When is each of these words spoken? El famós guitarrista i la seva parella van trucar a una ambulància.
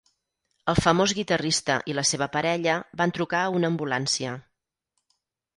El 0.71 0.79
famós 0.85 1.13
guitarrista 1.17 1.75
i 1.93 1.95
la 1.99 2.05
seva 2.13 2.29
parella 2.37 2.79
van 3.03 3.13
trucar 3.19 3.43
a 3.45 3.55
una 3.59 3.71
ambulància. 3.75 4.37